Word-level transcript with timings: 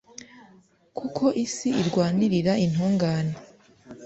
kuko 0.97 1.23
isi 1.43 1.69
irwanirira 1.81 2.51
intungane 2.65 3.35